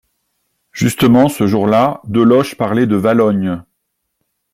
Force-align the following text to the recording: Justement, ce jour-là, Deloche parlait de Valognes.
Justement, 0.71 1.29
ce 1.29 1.45
jour-là, 1.45 2.01
Deloche 2.05 2.55
parlait 2.55 2.87
de 2.87 2.95
Valognes. 2.95 3.61